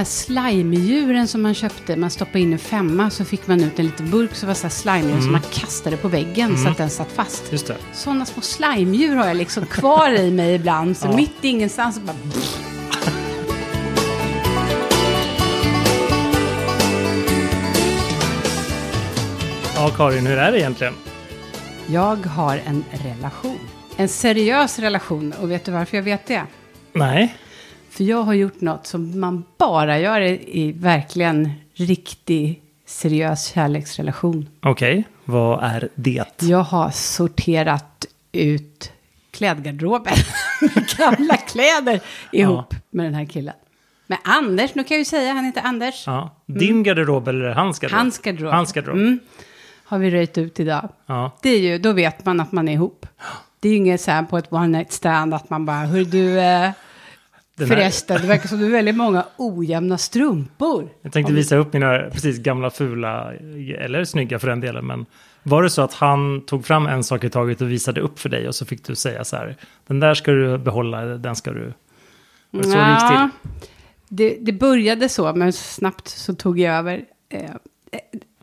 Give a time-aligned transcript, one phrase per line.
[0.00, 1.96] här slimedjuren som man köpte.
[1.96, 4.58] Man stoppade in en femma så fick man ut en liten burk så var det
[4.58, 5.22] så här slimedjur Mm.
[5.22, 7.52] som man kastade på väggen så att den satt fast.
[7.52, 7.76] Just det.
[7.92, 10.96] Sådana små slimedjur har jag liksom kvar i mig ibland.
[10.96, 11.16] Så Ja.
[11.16, 12.16] mitt i ingenstans så bara...
[19.74, 20.94] Ja, Karin, hur är det egentligen?
[21.86, 23.58] Jag har en relation.
[23.96, 25.34] En seriös relation.
[25.40, 26.42] Och vet du varför jag vet det?
[26.92, 27.34] Nej.
[27.90, 34.48] För jag har gjort något som man bara gör i, i verkligen riktig seriös kärleksrelation.
[34.62, 36.42] Okej, vad är det?
[36.42, 38.92] Jag har sorterat ut
[39.30, 40.12] klädgarderoben.
[40.98, 42.00] Gamla kläder
[42.32, 43.54] ihop med den här killen.
[44.06, 46.06] Med Anders, nu kan jag ju säga, han heter Anders.
[46.06, 46.36] Ja.
[46.46, 48.00] Din garderob eller hans garderob?
[48.00, 48.52] Hans garderob.
[48.52, 48.96] Hans garderob.
[48.96, 49.18] Mm.
[49.84, 50.88] Har vi röjt ut idag.
[51.06, 51.30] Ja.
[51.42, 53.06] Det är ju, då vet man att man är ihop.
[53.60, 56.04] Det är ju inget så här på ett one night stand att man bara, hur
[56.04, 56.70] du, eh,
[57.60, 60.88] Den här- förresten, det verkar som du har väldigt många ojämna strumpor.
[61.02, 63.32] Jag tänkte visa upp mina precis gamla fula,
[63.78, 65.06] eller snygga för den delen, men
[65.42, 68.28] var det så att han tog fram en sak i taget och visade upp för
[68.28, 71.50] dig och så fick du säga så här, den där ska du behålla, den ska
[71.52, 71.72] du...
[72.50, 73.50] Var det så det gick till?
[74.08, 77.04] det, det började så, men snabbt så tog jag över.
[77.28, 77.50] Eh,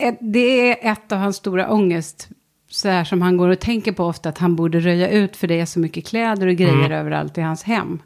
[0.08, 2.30] eh, det är ett av hans stora ångest,
[2.70, 5.48] så här som han går och tänker på ofta, att han borde röja ut för
[5.48, 6.92] det är så mycket kläder och grejer Mm.
[6.92, 8.00] överallt i hans hem.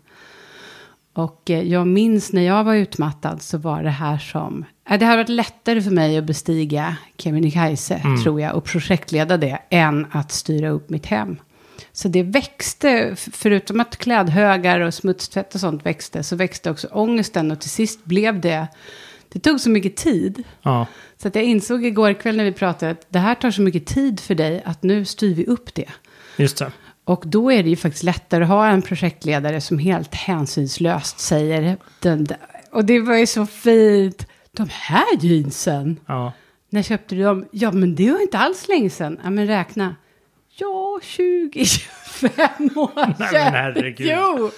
[1.14, 4.66] Och eh, jag minns när jag var utmattad så var det här som...
[4.90, 8.24] eh, Det hade varit lättare för mig att bestiga Kebnekaise, Mm.
[8.24, 11.38] tror jag, och projektleda det, än att styra upp mitt hem.
[11.94, 17.52] Så det växte, förutom att klädhögar och smutstvätt och sånt växte, så växte också ångesten
[17.52, 18.68] och till sist blev det...
[19.34, 20.44] Det tog så mycket tid.
[20.62, 20.86] Ja,
[21.18, 23.86] Så att jag insåg igår kväll när vi pratade att det här tar så mycket
[23.86, 25.90] tid för dig att nu styr vi upp det.
[26.38, 26.72] just det.
[27.06, 31.78] Och då är det ju faktiskt lättare att ha en projektledare som helt hänsynslöst säger
[32.00, 32.38] den där.
[32.72, 34.28] Och det var ju så fint.
[34.52, 36.34] De här jeansen, Ja.
[36.70, 37.46] när köpte du dem?
[37.52, 39.20] Ja, men det var inte alls länge sedan.
[39.24, 39.96] Ja, men räkna.
[40.58, 42.92] Ja, 20, 25 år.
[42.96, 44.08] Nej, men herregud.
[44.12, 44.52] Jo.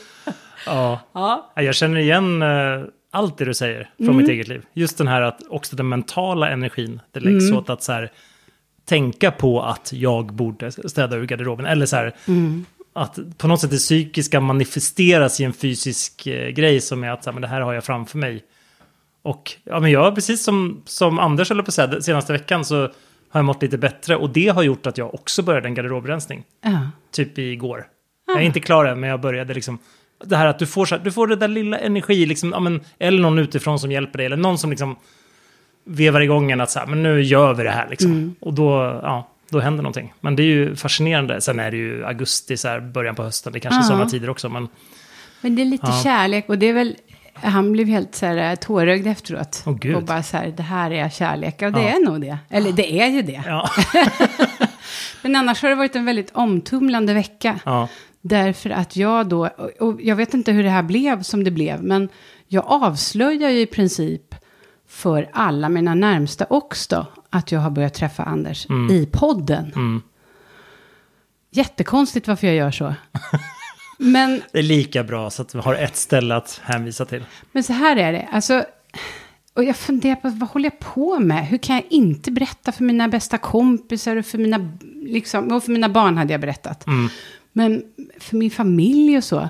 [0.65, 0.99] Ja.
[1.13, 1.51] Ja.
[1.55, 4.17] Ja, Jag känner igen eh, allt det du säger från Mm.
[4.17, 4.65] mitt eget liv.
[4.73, 7.57] Just den här att också den mentala energin, det läggs Mm.
[7.57, 8.11] åt att så här,
[8.85, 11.65] tänka på att jag borde städa ur garderoben.
[11.65, 12.65] Eller så här, Mm.
[12.93, 17.23] att på något sätt det psykiska manifesteras i en fysisk eh, grej som är att
[17.23, 18.43] så här, men det här har jag framför mig.
[19.21, 22.75] Och ja, men jag, precis som, som Anders höll på att säga, senaste veckan så
[23.29, 24.15] har jag mått lite bättre.
[24.15, 26.43] Och det har gjort att jag också började en garderobrensning.
[26.63, 26.89] Ja.
[27.11, 27.87] Typ igår.
[28.27, 29.79] Jag är inte klar än, men jag började liksom.
[30.25, 32.59] Det här att du får, så här, du får det där lilla energi, liksom, ja,
[32.59, 34.95] men, eller någon utifrån som hjälper dig, eller någon som liksom
[35.85, 38.35] vevar igång en att så här, men nu gör vi det här liksom.
[38.39, 40.13] Och då, ja, då händer någonting.
[40.21, 41.41] Men det är ju fascinerande.
[41.41, 44.29] Sen är det ju augusti, så här, början på hösten, det kanske är sådana tider
[44.29, 44.67] också, men
[45.41, 46.01] Men det är lite Ja.
[46.03, 46.95] kärlek och det är väl...
[47.35, 49.63] Han blev helt så här tårögd efteråt.
[49.65, 49.95] Gud.
[49.95, 51.61] och bara så här, det här är kärlek.
[51.61, 51.87] Och det Ja.
[51.89, 52.37] är nog det.
[52.49, 53.43] Eller det är ju det.
[53.47, 53.69] ja.
[55.21, 57.59] Men annars har det varit en väldigt omtumlande vecka.
[58.21, 61.51] Därför att jag då, och och jag vet inte hur det här blev som det
[61.51, 62.09] blev, men
[62.47, 64.35] jag avslöjar ju i princip
[64.87, 69.71] för alla mina närmsta också att jag har börjat träffa Anders i podden.
[69.75, 70.01] Mm.
[71.51, 72.93] Jättekonstigt varför jag gör så.
[73.97, 77.23] men, Det är lika bra så att vi har ett ställe att hänvisa till.
[77.51, 78.65] men så här är det, alltså,
[79.53, 81.47] och jag funderar på vad håller jag på med?
[81.47, 85.71] Hur kan jag inte berätta för mina bästa kompisar och för mina, liksom, och för
[85.71, 86.87] mina barn hade jag berättat.
[86.87, 87.09] Mm.
[87.53, 87.83] Men
[88.19, 89.49] för min familj och så.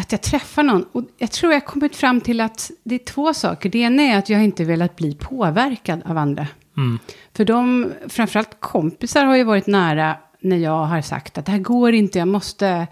[0.00, 0.82] Att jag träffar någon.
[0.92, 3.68] Och jag tror jag har kommit fram till att det är två saker.
[3.68, 6.46] Det ena är att jag inte velat bli påverkad av andra.
[6.76, 6.98] Mm.
[7.34, 11.58] För de, framförallt kompisar har ju varit nära när jag har sagt att det här
[11.58, 12.86] går inte, jag måste...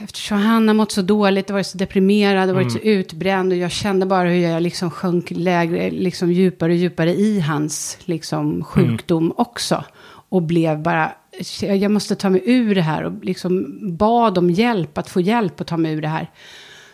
[0.00, 4.06] Eftersom han har mått så dåligt varit så deprimerad varit så utbränd och jag kände
[4.06, 9.84] bara hur jag liksom sjönk lägre, liksom djupare och djupare i hans liksom sjukdom också.
[10.30, 11.12] Och blev bara,
[11.60, 15.60] jag måste ta mig ur det här och liksom bad om hjälp, att få hjälp
[15.60, 16.30] att ta mig ur det här.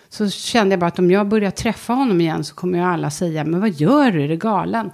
[0.08, 3.10] Så kände jag bara att om jag börjar träffa honom igen så kommer ju alla
[3.10, 4.90] säga, men vad gör du, är du galen?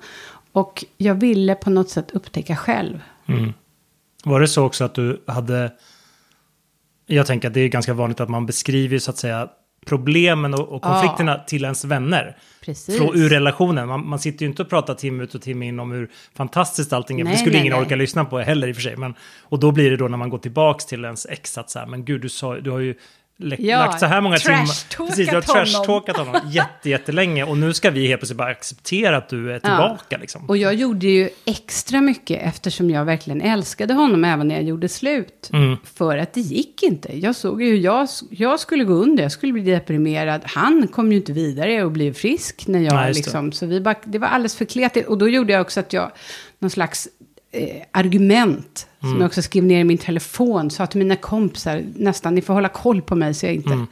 [0.52, 3.00] Och jag ville på något sätt upptäcka själv.
[3.26, 3.52] Mm.
[4.25, 5.73] Var det så också att du hade...
[7.06, 9.49] Jag tänker att det är ganska vanligt att man beskriver så att säga
[9.87, 10.93] problemen och, och Ja.
[10.93, 12.37] konflikterna till ens vänner.
[12.65, 12.97] Precis.
[12.97, 13.88] Från, ur relationen.
[13.88, 16.93] Man, man sitter ju inte och pratar timme ut och timme in om hur fantastiskt
[16.93, 17.25] allting är.
[17.25, 17.82] Nej, det skulle nej, ingen nej.
[17.82, 18.97] orka lyssna på heller i och för sig.
[18.97, 21.79] Men, och då blir det då när man går tillbaks till ens ex att så
[21.79, 22.94] här, men gud, du, sa, du har ju
[23.58, 25.06] Ja, lagt så här många timmar.
[25.06, 27.44] Precis, du har trashtalkat honom jätte, jättelänge.
[27.44, 30.19] Och nu ska vi helt plötsligt bara acceptera att du är tillbaka.
[30.19, 30.44] Liksom.
[30.48, 34.88] Och jag gjorde ju extra mycket eftersom jag verkligen älskade honom även när jag gjorde
[34.88, 35.50] slut.
[35.52, 35.76] Mm.
[35.94, 37.19] För att det gick inte.
[37.19, 40.40] Jag såg ju hur jag, jag skulle gå under, jag skulle bli deprimerad.
[40.44, 43.52] Han kom ju inte vidare och blev frisk när jag Nej, liksom...
[43.52, 45.06] Så vi bara, det var alldeles för kletigt.
[45.06, 46.10] Och då gjorde jag också att jag,
[46.58, 47.08] någon slags
[47.50, 48.87] eh, argument.
[49.02, 49.12] Mm.
[49.12, 50.70] Som jag också skrev ner i min telefon.
[50.70, 53.73] Sa till mina kompisar nästan, ni får hålla koll på mig så jag inte...
[53.73, 53.87] Mm.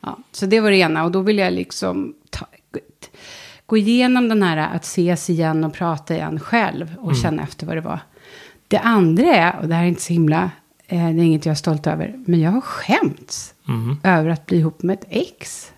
[0.00, 1.04] Ja, så det var det ena.
[1.04, 2.46] Och då ville jag liksom ta,
[3.66, 6.94] gå igenom den här att ses igen och prata igen själv.
[6.98, 8.00] Och känna efter vad det var.
[8.68, 10.50] Det andra är, och det här är inte så himla,
[10.86, 12.22] eh, det är inget jag är stolt över.
[12.26, 13.96] Men jag har skämts Mm.
[14.02, 15.72] över att bli ihop med ett ex.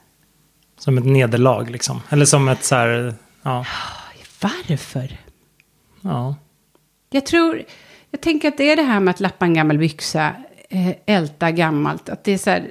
[0.78, 2.00] Som ett nederlag liksom.
[2.08, 3.64] Eller som ett så här, ja.
[4.42, 5.18] Varför?
[6.00, 6.34] ja.
[7.10, 7.62] Jag tror,
[8.10, 10.32] jag tänker att det är det här med att lappa en gammal byxa,
[10.70, 12.08] eh, älta gammalt.
[12.08, 12.70] Att det är så här,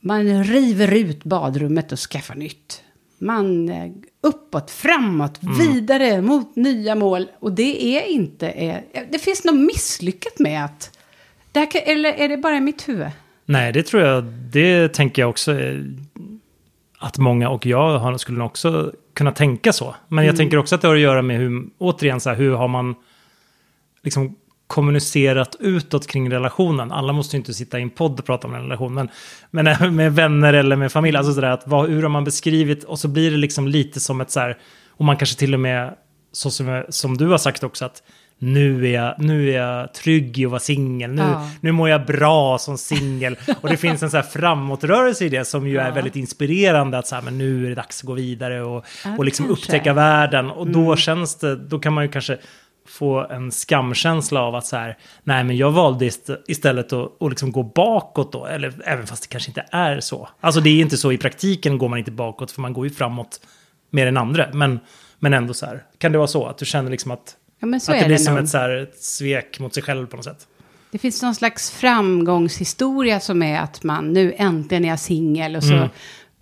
[0.00, 2.82] man river ut badrummet och skaffar nytt.
[3.18, 7.26] Man eh, uppåt, framåt, vidare mot nya mål.
[7.38, 8.76] Och det är inte, eh,
[9.10, 10.98] det finns något misslyckat med att,
[11.52, 13.08] det här kan, eller är det bara i mitt huvud?
[13.46, 15.56] Nej, det tror jag, det tänker jag också.
[16.98, 19.94] Att många och jag skulle också kunna tänka så.
[20.08, 22.54] Men jag tänker också att det har att göra med hur, återigen, så här, hur
[22.54, 22.94] har man
[24.04, 24.36] liksom
[24.66, 26.92] kommunicerat utåt kring relationen.
[26.92, 29.08] Alla måste ju inte sitta i en podd och prata om en relation, men,
[29.50, 31.16] men även med vänner eller med familj.
[31.16, 34.20] Alltså sådär att vad, hur har man beskrivit och så blir det liksom lite som
[34.20, 34.58] ett så här,
[34.90, 35.94] och man kanske till och med,
[36.32, 38.02] så som, som du har sagt också, att
[38.38, 41.48] nu är jag, nu är jag trygg i att vara singel, nu, Ja.
[41.60, 43.36] nu mår jag bra som singel.
[43.60, 45.94] Och det finns en så här framåtrörelse i det som ju är Ja.
[45.94, 49.16] väldigt inspirerande, att så här, men nu är det dags att gå vidare och, Ja,
[49.18, 49.62] och liksom kanske.
[49.62, 50.50] upptäcka världen.
[50.50, 52.38] Och då känns det, då kan man ju kanske
[52.86, 57.30] få en skamkänsla av att så här, nej men jag valde ist- istället att, att
[57.30, 60.28] liksom gå bakåt då, eller även fast det kanske inte är så.
[60.40, 62.94] Alltså det är inte så i praktiken går man inte bakåt för man går ju
[62.94, 63.40] framåt
[63.90, 64.48] mer än andra.
[64.52, 64.80] Men,
[65.18, 67.88] men ändå så här, kan det vara så att du känner liksom att, Ja, att
[67.88, 70.24] är det blir det som ett, så här, ett svek mot sig själv på något
[70.24, 70.46] sätt?
[70.90, 75.64] Det finns någon slags framgångshistoria som är att man nu äntligen är jag singel och
[75.64, 75.88] så Mm.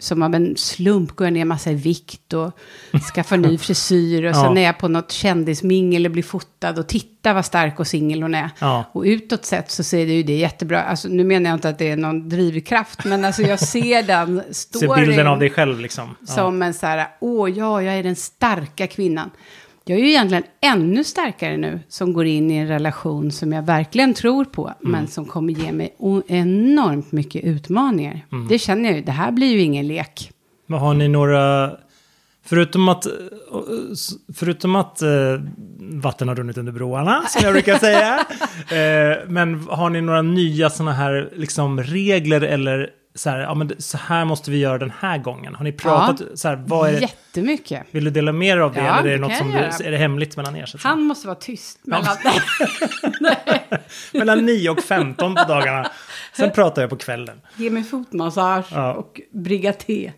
[0.02, 2.50] Som av en slump går jag ner massa i vikt och
[3.14, 4.34] skaffar ny frisyr och Ja.
[4.42, 8.22] sen är jag på något kändismingel och blir fotad och titta vad stark och singel
[8.22, 8.50] hon är.
[8.58, 8.84] Ja.
[8.92, 10.82] Och utåt sett så ser det ju det jättebra.
[10.82, 14.42] Alltså, nu menar jag inte att det är någon drivkraft, men alltså jag ser den
[14.50, 16.16] storyn bilden av dig själv liksom.
[16.20, 16.26] Ja.
[16.34, 19.30] som en så här, åh ja, jag är den starka kvinnan.
[19.84, 23.62] Jag är ju egentligen ännu starkare nu som går in i en relation som jag
[23.62, 24.92] verkligen tror på, Mm.
[24.92, 25.96] men som kommer ge mig
[26.28, 28.26] enormt mycket utmaningar.
[28.32, 28.48] Mm.
[28.48, 30.30] Det känner jag ju, det här blir ju ingen lek.
[30.66, 31.70] Men har ni några...
[32.44, 33.06] Förutom att,
[34.34, 35.08] förutom att eh,
[35.80, 38.14] vatten har runnit under broarna, som jag brukar säga.
[38.70, 43.72] eh, men har ni några nya sådana här liksom, regler eller så här, ja, men
[43.78, 45.54] så här måste vi göra den här gången?
[45.54, 46.22] Har ni pratat?
[46.34, 47.86] Så här, vad är det, Jättemycket.
[47.90, 48.80] vill du dela mer av det?
[48.80, 50.74] Ja, eller är det något som du, är det hemligt mellan er?
[50.78, 52.16] Han måste vara tyst mellan...
[54.12, 55.90] Mellan 9 och 15 på dagarna.
[56.36, 57.40] Sen pratar jag på kvällen.
[57.56, 58.94] Ge mig fotmassage Ja.
[58.94, 60.12] och brygga te.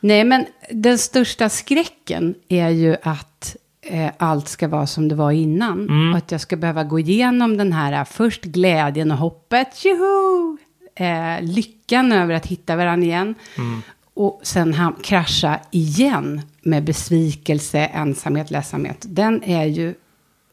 [0.00, 5.30] Nej, men den största skräcken är ju att eh, allt ska vara som det var
[5.30, 5.80] innan.
[5.88, 6.12] Mm.
[6.12, 10.56] Och att jag ska behöva gå igenom den här eh, först glädjen och hoppet, tjoho!
[11.00, 13.34] Eh, lyckan över att hitta varandra igen.
[13.58, 13.82] Mm.
[14.14, 19.06] Och sen ham- krascha igen med besvikelse, ensamhet, ledsamhet.
[19.08, 19.94] Den är ju,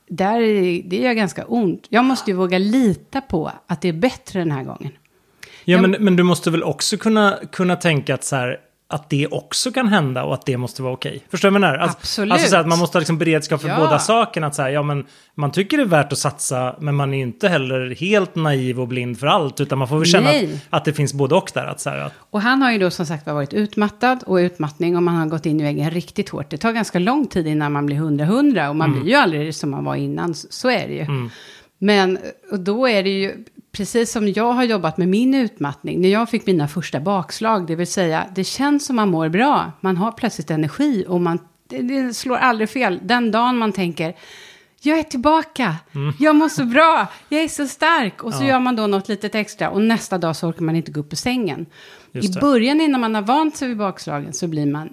[0.09, 1.87] där är, det gör ganska ont.
[1.89, 4.91] Jag måste ju våga lita på att det är bättre den här gången.
[5.63, 8.59] Ja, men, men du måste väl också kunna, kunna tänka att, så här,
[8.95, 11.23] att det också kan hända och att det måste vara okej.
[11.29, 11.77] Förstår du vad jag menar?
[11.83, 12.31] Alltså, Absolut.
[12.33, 13.77] Alltså så att man måste ha liksom beredskap för Ja.
[13.77, 14.47] båda sakerna.
[14.47, 17.17] Att så här, ja, men man tycker det är värt att satsa, men man är
[17.17, 19.61] ju inte heller helt naiv och blind för allt.
[19.61, 21.65] Utan man får väl känna att, att det finns både och där.
[21.65, 24.95] Att, så här, att, Och han har ju då som sagt varit utmattad och utmattning
[24.97, 26.49] och man har gått in i väggen riktigt hårt.
[26.49, 29.69] Det tar ganska lång tid innan man blir hundra-hundra och man blir ju aldrig som
[29.71, 31.05] man var innan, så- är det ju.
[31.79, 32.17] Men
[32.51, 36.29] och då är det ju, precis som jag har jobbat med min utmattning, när jag
[36.29, 40.11] fick mina första bakslag, det vill säga det känns som man mår bra, man har
[40.11, 41.39] plötsligt energi och man,
[41.69, 42.99] det, det slår aldrig fel.
[43.03, 44.15] Den dagen man tänker,
[44.81, 45.75] jag är tillbaka,
[46.19, 48.23] jag mår så bra, jag är så stark.
[48.23, 48.47] Och så Ja.
[48.47, 51.13] gör man då något litet extra och nästa dag så orkar man inte gå upp
[51.13, 51.65] ur sängen.
[52.11, 54.89] I början innan man har vant sig vid bakslagen så blir man,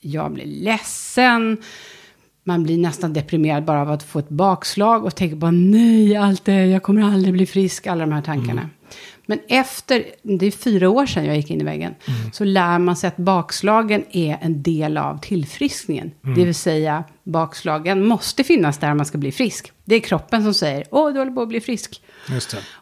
[0.00, 1.56] jag blir ledsen,
[2.46, 6.44] man blir nästan deprimerad bara av att få ett bakslag och tänker bara nej, allt
[6.44, 8.70] det, jag kommer aldrig bli frisk, alla de här tankarna.
[9.28, 12.32] Men efter, det är fyra år sedan jag gick in i väggen, Mm.
[12.32, 16.10] så lär man sig att bakslagen är en del av tillfriskningen.
[16.24, 16.38] Mm.
[16.38, 19.72] Det vill säga, bakslagen måste finnas där om man ska bli frisk.
[19.84, 22.00] Det är kroppen som säger, åh, du håller på att bli frisk.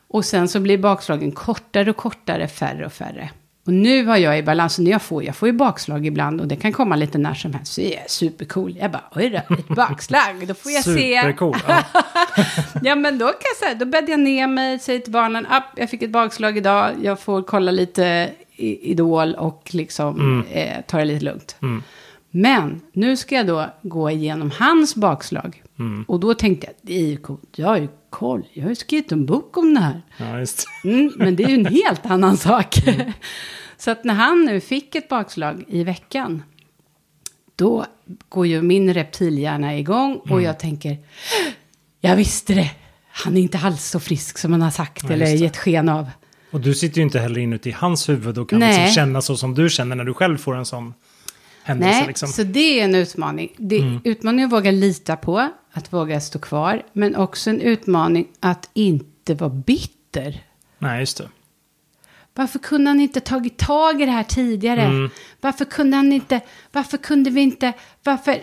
[0.09, 3.30] Och sen så blir bakslagen kortare och kortare, färre och färre.
[3.66, 6.40] Och nu har jag i balans, och när jag får, jag får ju bakslag ibland
[6.40, 7.73] och det kan komma lite när som helst.
[7.73, 8.76] Så jag är supercool.
[8.80, 10.90] Jag bara, oj då, ett bakslag, då får jag se.
[11.21, 11.56] Supercool.
[11.68, 11.83] Ja.
[12.83, 15.64] Ja, men då kan jag säga, då bäddar jag ner mig, säger till barnen, app,
[15.76, 20.99] jag fick ett bakslag idag, jag får kolla lite i- Idol och liksom eh, ta
[20.99, 21.56] det lite lugnt.
[22.30, 25.62] Men nu ska jag då gå igenom hans bakslag.
[26.06, 28.75] Och då tänkte jag, det är ju coolt, jag har ju koll, jag har ju
[28.75, 30.02] skrivit en bok om det här.
[30.16, 32.75] ja, just Mm, men det är ju en helt annan sak.
[33.76, 36.42] Så att när han nu fick ett bakslag i veckan,
[37.56, 37.87] då
[38.28, 40.99] går ju min reptilhjärna igång och jag tänker,
[42.00, 42.71] jag visste det.
[43.09, 46.11] Han är inte alls så frisk som han har sagt Ja, eller gett sken av.
[46.50, 49.54] Och du sitter ju inte heller inuti hans huvud och kan liksom känna så som
[49.54, 50.94] du känner när du själv får en sån
[51.64, 51.99] händelse.
[51.99, 52.28] Nej, liksom.
[52.28, 53.52] så det är en utmaning.
[53.56, 58.28] Det är utmaning att våga lita på, att våga stå kvar, men också en utmaning
[58.40, 60.42] att inte vara bitter.
[60.78, 61.28] Nej, just det.
[62.35, 64.83] Varför kunde han inte tagit tag i det här tidigare?
[64.83, 65.11] Mm.
[65.40, 66.40] Varför kunde han inte,
[66.73, 67.73] varför kunde vi inte,
[68.04, 68.37] varför?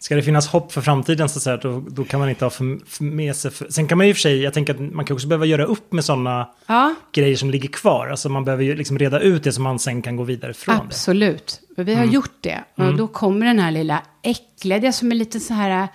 [0.00, 2.50] Ska det finnas hopp för framtiden så att säga, då, då kan man inte ha
[2.50, 3.50] för, för med sig...
[3.50, 5.28] För, sen kan man ju i och för sig, jag tänker att man kan också
[5.28, 8.08] behöva göra upp med sådana Ja, grejer som ligger kvar.
[8.08, 10.74] Alltså man behöver ju liksom reda ut det som man sen kan gå vidare från
[10.74, 11.60] absolut.
[11.76, 12.14] Men vi har Mm.
[12.14, 12.64] gjort det.
[12.74, 15.88] Och då kommer den här lilla äckliga, det som är lite så här...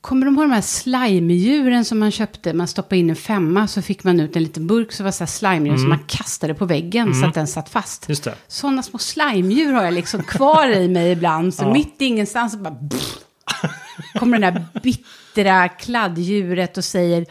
[0.00, 2.52] Kommer de ihåg de här slimedjuren som man köpte?
[2.54, 5.12] Man stoppade in en femma så fick man ut en liten burk så var det
[5.12, 8.08] så här slimedjur som man kastade på väggen så att den satt fast.
[8.08, 8.34] Just det.
[8.48, 11.54] Sådana små slimedjur har jag liksom kvar i mig ibland.
[11.54, 11.72] Så Ja.
[11.72, 12.76] mitt i ingenstans så bara...
[14.18, 17.26] kommer den här bittra kladddjuret och säger...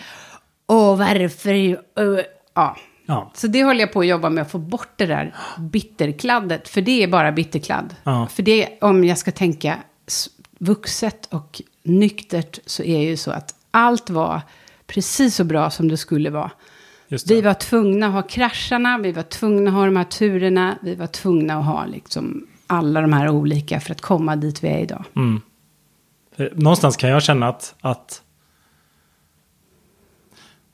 [0.67, 1.79] Åh, varför...
[1.95, 2.23] ö?"
[2.55, 2.77] Ja.
[3.11, 3.31] Ja.
[3.33, 6.67] Så det håller jag på att jobba med att få bort det där bitterkladdet.
[6.67, 7.95] För det är bara bitterkladd.
[8.03, 8.27] Ja.
[8.27, 9.77] För det, om jag ska tänka
[10.59, 14.41] vuxet och nyktert, så är det ju så att allt var
[14.87, 16.51] precis så bra som det skulle vara.
[17.09, 17.27] Det.
[17.29, 20.95] Vi var tvungna att ha krascharna, vi var tvungna att ha de här turerna, vi
[20.95, 24.79] var tvungna att ha liksom alla de här olika för att komma dit vi är
[24.79, 25.05] idag.
[25.15, 25.41] Mm.
[26.35, 27.75] För Någonstans kan jag känna att...
[27.81, 28.21] att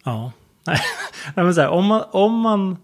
[0.03, 0.31] ja.
[1.35, 2.77] Nej, men så här, om, man, om man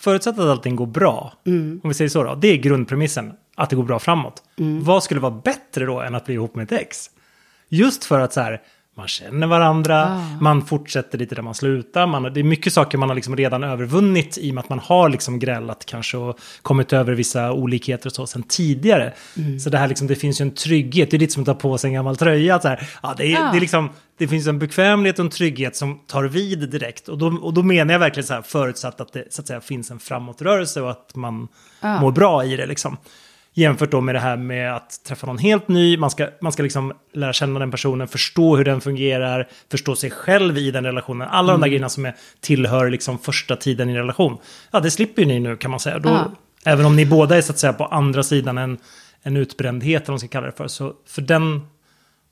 [0.00, 1.80] förutsätter att allting går bra, Mm.
[1.84, 4.42] om vi säger så då, det är grundpremissen, att det går bra framåt.
[4.58, 4.84] Mm.
[4.84, 7.10] Vad skulle vara bättre då än att bli ihop med ett ex?
[7.68, 8.62] Just för att så här,
[9.00, 10.40] man känner varandra, Ah.
[10.40, 13.64] man fortsätter lite där man slutar, man, det är mycket saker man har liksom redan
[13.64, 18.06] övervunnit i och med att man har liksom grällat kanske och kommit över vissa olikheter
[18.06, 19.12] och så sen tidigare.
[19.36, 19.60] Mm.
[19.60, 21.54] Så det här liksom, det finns ju en trygghet, det är lite som att ta
[21.54, 22.60] på sig en gammal tröja.
[22.60, 23.48] Så här, ja, det, är, Ja.
[23.52, 23.88] det, är liksom,
[24.18, 27.08] det finns en bekvämlighet och en trygghet som tar vid direkt.
[27.08, 29.60] Och då, och då menar jag verkligen så här, förutsatt att det så att säga,
[29.60, 31.48] finns en framåtrörelse och att man
[31.80, 32.00] Ja.
[32.00, 32.66] mår bra i det.
[32.66, 32.96] Liksom.
[33.54, 36.62] Jämfört då med det här med att träffa någon helt ny, man ska, man ska
[36.62, 41.28] liksom lära känna den personen, förstå hur den fungerar, förstå sig själv i den relationen.
[41.28, 41.60] Alla Mm.
[41.60, 44.38] de där grejerna som är, tillhör liksom första tiden i relation.
[44.70, 45.98] Ja, det slipper ju ni nu kan man säga.
[45.98, 46.30] Då, Ja.
[46.64, 48.78] Även om ni båda är så att säga på andra sidan en,
[49.22, 50.68] en utbrändhet, eller vad man ska kalla det för.
[50.68, 51.66] Så för den,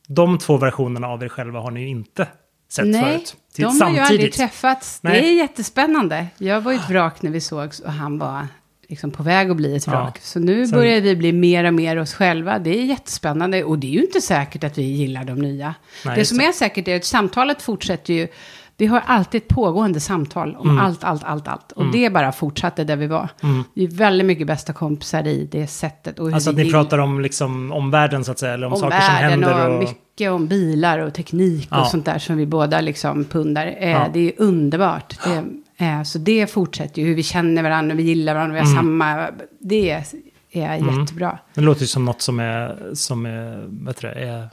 [0.08, 2.26] de två versionerna av er själva har ni ju inte
[2.70, 3.36] sett Nej, förut.
[3.54, 5.00] Till- de har ju aldrig träffats.
[5.00, 5.30] Det Nej.
[5.30, 6.26] är jättespännande.
[6.38, 8.46] Jag var ju ett vrak när vi sågs och han var
[8.88, 9.92] liksom på väg att bli ett Ja.
[9.92, 10.18] vrak.
[10.22, 12.58] Så nu Sen- börjar vi bli mer och mer oss själva.
[12.58, 15.74] Det är jättespännande och det är ju inte säkert att vi gillar de nya.
[16.04, 18.28] Nej, det som är säkert är att samtalet fortsätter ju.
[18.76, 20.84] Vi har alltid ett pågående samtal om Mm.
[20.84, 21.72] allt, allt, allt, allt.
[21.72, 23.28] Och det bara fortsatte där vi var.
[23.74, 26.18] Vi är väldigt mycket bästa kompisar i det sättet.
[26.18, 26.72] Och Alltså att ni vill.
[26.72, 29.68] pratar om, liksom, om världen så att säga, eller om, om saker som händer.
[29.68, 31.84] och, Och, mycket om bilar och teknik och Ja.
[31.84, 33.66] sånt där som vi båda liksom pundar.
[33.78, 34.06] Eh, Ja.
[34.12, 35.14] Det är underbart.
[35.24, 35.44] Det,
[35.78, 39.30] eh, så det fortsätter ju, hur vi känner varandra, vi gillar varandra, vi har samma...
[39.60, 40.04] Det är,
[40.50, 41.38] är jättebra.
[41.54, 44.48] Det låter ju som något som är, som är, vad heter det, är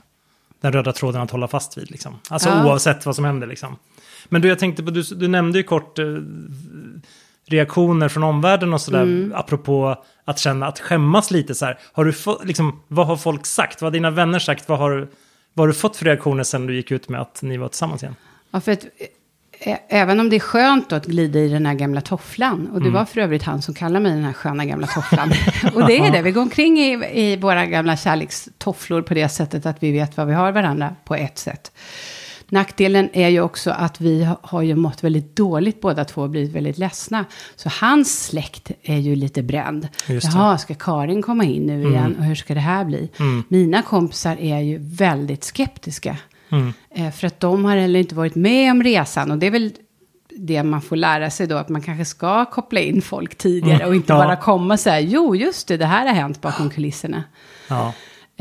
[0.60, 1.90] den röda tråden att hålla fast vid.
[1.90, 2.14] Liksom.
[2.30, 2.64] Alltså Ja.
[2.66, 3.46] oavsett vad som händer.
[3.46, 3.76] Liksom.
[4.28, 6.04] Men du, jag tänkte på, du, du nämnde ju kort eh,
[7.48, 9.32] reaktioner från omvärlden och sådär, Mm.
[9.34, 11.78] apropå att känna, att skämmas lite så här.
[11.92, 13.82] Har du fått, liksom, vad har folk sagt?
[13.82, 14.68] Vad har dina vänner sagt?
[14.68, 15.08] Vad har,
[15.54, 18.02] vad har du fått för reaktioner sen du gick ut med att ni var tillsammans
[18.02, 18.14] igen?
[18.50, 18.84] Ja, för att,
[19.88, 23.04] även om det är skönt att glida i den här gamla tofflan, och det var
[23.04, 25.32] för övrigt han som kallade mig den här sköna gamla tofflan.
[25.74, 29.66] och det är det, vi går omkring i, i våra gamla kärlekstofflor på det sättet
[29.66, 31.72] att vi vet vad vi har varandra på ett sätt.
[32.48, 36.30] Nackdelen är ju också att vi ha- har ju mått väldigt dåligt båda två och
[36.30, 37.24] blivit väldigt ledsna.
[37.56, 39.88] Så hans släkt är ju lite bränd.
[40.36, 43.10] Jaha, ska Karin komma in nu igen och hur ska det här bli?
[43.48, 46.16] Mina kompisar är ju väldigt skeptiska.
[46.48, 46.72] Mm.
[46.90, 49.30] Eh, för att de har heller inte varit med om resan.
[49.30, 49.72] Och det är väl
[50.38, 53.94] det man får lära sig då, att man kanske ska koppla in folk tidigare och
[53.94, 54.18] inte ja.
[54.18, 57.24] bara komma och säga, jo just det, det här har hänt bakom kulisserna.
[57.68, 57.92] Ja.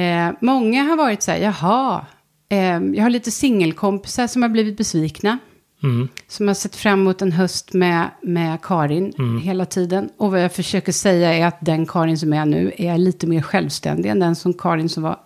[0.04, 2.06] Eh, många har varit så här, jaha,
[2.50, 5.38] eh, jag har lite singelkompisar som har blivit besvikna.
[5.86, 6.08] Mm.
[6.28, 9.42] Som har sett fram emot en höst med, med Karin Mm.
[9.42, 10.10] hela tiden.
[10.18, 13.42] Och vad jag försöker säga är att den Karin som är nu är lite mer
[13.42, 15.20] självständig än den som Karin som var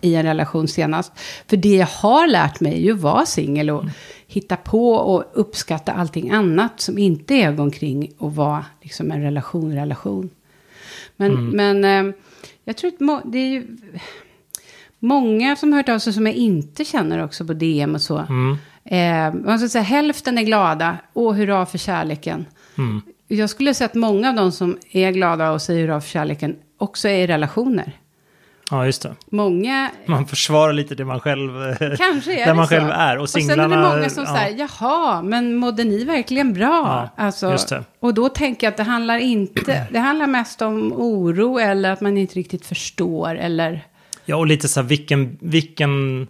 [0.00, 1.12] i en relation senast.
[1.48, 3.84] För det jag har lärt mig är ju att vara singel och
[4.26, 9.74] hitta på och uppskatta allting annat som inte är omkring och vara liksom en relation,
[9.74, 10.30] relation.
[11.16, 12.14] Men, men eh,
[12.64, 13.76] jag tror att det är ju
[14.98, 18.26] många som har hört av sig som jag inte känner också på DM och så.
[18.86, 22.46] Eh, man ska säga hälften är glada, åh hurra för kärleken.
[22.78, 23.02] Mm.
[23.28, 26.56] Jag skulle säga att många av de som är glada och säger hurra för kärleken
[26.78, 27.92] också är i relationer.
[28.70, 29.14] Ja, just det.
[29.30, 31.50] Många Man försvarar lite det man själv...
[31.96, 32.74] Kanske är där man så.
[32.74, 33.18] själv är.
[33.18, 33.76] Och sen är singlarna...
[33.76, 34.36] det många som ja.
[34.36, 37.10] säger, jaha, men mådde ni verkligen bra?
[37.16, 37.56] Ja, alltså.
[38.00, 42.00] Och då tänker jag att det handlar inte, det handlar mest om oro eller att
[42.00, 43.86] man inte riktigt förstår eller...
[44.24, 46.26] Ja, och lite så här vilken, vilken,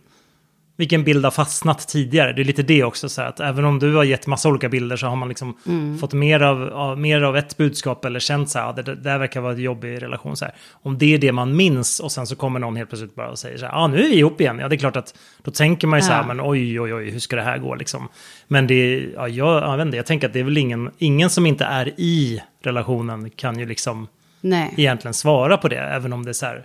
[0.78, 2.33] vilken bild har fastnat tidigare.
[2.33, 4.68] Det är lite det också, så här, att även om du har gett massa olika
[4.68, 5.99] bilder så har man liksom Mm.
[5.99, 8.95] fått mer av, av, mer av ett budskap eller känt så här, ja, det, det
[8.95, 10.37] där verkar vara en jobbig relation.
[10.37, 10.54] Så här.
[10.73, 13.38] Om det är det man minns och sen så kommer någon helt plötsligt bara och
[13.38, 14.59] säger så här, ja nu är vi ihop igen.
[14.59, 16.26] Ja, det är klart att då tänker man ju så här, Ja.
[16.26, 18.09] men oj, oj, oj, hur ska det här gå liksom?
[18.49, 21.30] Men det, ja, jag, jag vet inte, jag tänker att det är väl ingen, ingen
[21.30, 24.09] som inte är i relationen kan ju liksom
[24.40, 24.75] Nej.
[24.76, 26.64] egentligen svara på det, även om det är så här.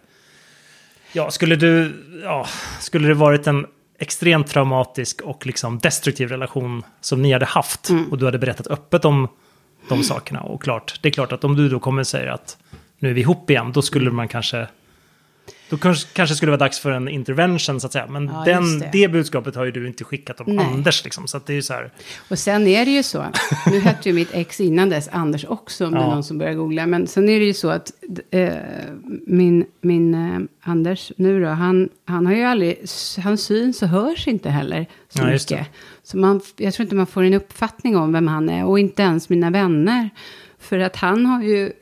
[1.13, 2.47] Ja, skulle du, ja,
[2.79, 3.65] skulle det varit en
[4.01, 9.05] extremt traumatisk och liksom destruktiv relation som ni hade haft och du hade berättat öppet
[9.05, 9.27] om
[9.89, 10.41] de sakerna.
[10.41, 12.57] Och klart, det är klart att om du då kommer och säger att
[12.99, 14.67] nu är vi ihop igen, då skulle man kanske
[15.71, 18.07] då kanske, kanske skulle det vara dags för en intervention så att säga.
[18.07, 18.89] Men Ja, den, det.
[18.93, 19.07] det.
[19.07, 20.65] budskapet har ju du inte skickat om Nej.
[20.65, 21.27] Anders liksom.
[21.27, 21.91] Så att det är ju så här.
[22.29, 23.25] Och sen är det ju så,
[23.71, 26.07] nu hette ju mitt ex innan dess Anders också, med Ja.
[26.13, 26.85] någon som börjar googla.
[26.87, 27.91] Men sen är det ju så att
[28.31, 28.49] eh,
[29.27, 32.77] min, min eh, Anders nu då, han, han har ju aldrig,
[33.23, 35.31] han syns och hörs inte heller så Ja, det.
[35.31, 35.67] mycket.
[36.03, 39.01] Så man, jag tror inte man får en uppfattning om vem han är, och inte
[39.01, 40.09] ens mina vänner.
[40.59, 41.71] För att han har ju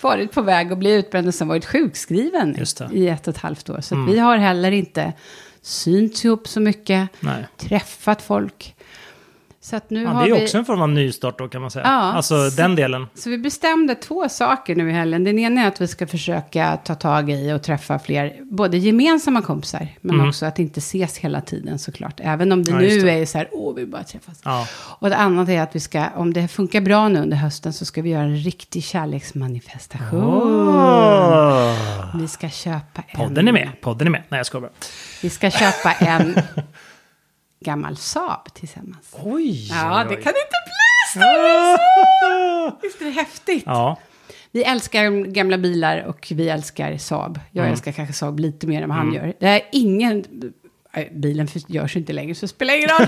[0.00, 2.56] varit på väg att bli utbränd och sen varit sjukskriven
[2.92, 3.80] i ett och ett halvt år.
[3.80, 5.12] Så att vi har heller inte
[5.62, 7.46] synts ihop så mycket, Nej.
[7.56, 8.74] träffat folk.
[9.70, 10.44] Så att nu Ja, har det är vi...
[10.44, 11.84] också en form av nystart då kan man säga.
[11.86, 13.06] Ja, alltså så- den delen.
[13.14, 15.24] Så vi bestämde två saker nu i helgen.
[15.24, 19.42] Den ena är att vi ska försöka ta tag i och träffa fler, både gemensamma
[19.42, 20.28] kompisar, men Mm.
[20.28, 22.20] också att inte ses hela tiden såklart.
[22.20, 23.10] Även om det Ja, nu det.
[23.12, 24.40] är så här, åh, vi bara träffas.
[24.44, 24.66] Ja.
[24.98, 27.84] Och det andra är att vi ska, om det funkar bra nu under hösten, så
[27.84, 30.24] ska vi göra en riktig kärleksmanifestation.
[30.24, 32.16] Åh.
[32.20, 33.16] Vi ska köpa en...
[33.28, 33.70] Podden är med.
[33.80, 34.22] Podden är med.
[34.28, 34.72] Nej, jag skojar bara.
[35.22, 36.34] Vi ska köpa en
[37.60, 39.14] gammal Saab tillsammans.
[39.22, 39.68] Oj!
[39.70, 40.76] Ja, det kan inte bli
[42.82, 43.62] Visst är det häftigt?
[43.66, 43.98] Ja,
[44.52, 47.40] Vi älskar gamla bilar och vi älskar Saab.
[47.50, 47.72] Jag Mm.
[47.72, 49.32] älskar kanske Saab lite mer än vad han gör.
[49.40, 50.24] Det är ingen...
[50.94, 53.06] Nej, Bilen görs inte längre, så det spelar ingen roll.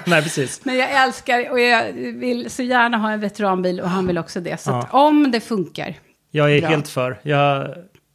[0.06, 0.64] nej precis.
[0.64, 4.40] Men jag älskar och jag vill så gärna ha en veteranbil och han vill också
[4.40, 4.60] det.
[4.60, 4.88] Så Ja.
[4.90, 5.94] om det funkar.
[6.30, 6.70] Jag är Bra.
[6.70, 7.20] helt för.
[7.22, 7.74] Jag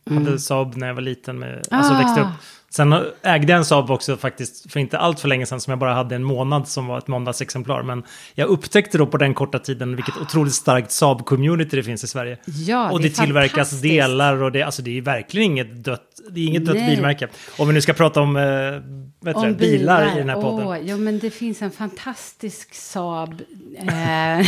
[0.09, 1.97] hade Saab när jag var liten, med, alltså Ah.
[1.97, 2.27] växte upp.
[2.75, 5.79] Sen ägde jag en Saab också faktiskt för inte allt för länge sedan som jag
[5.79, 7.83] bara hade en månad som var ett måndagsexemplar.
[7.83, 8.03] Men
[8.35, 12.37] jag upptäckte då på den korta tiden vilket otroligt starkt Saab-community det finns i Sverige.
[12.45, 16.39] Ja, och det det, tillverkas delar och det, alltså det är verkligen inget dött, det
[16.39, 17.27] är inget dött bilmärke.
[17.57, 20.67] Om vi nu ska prata om, vad heter det, bilar, i den här podden.
[20.67, 23.41] Åh, jo, men det finns en fantastisk Saab.
[23.77, 23.87] Eh,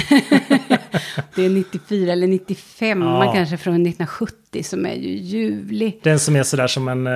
[1.36, 3.34] det är 94 eller 95 Ja.
[3.36, 6.00] kanske från 1970 som är ju ljuvlig.
[6.04, 7.14] Den som är sådär som en eh,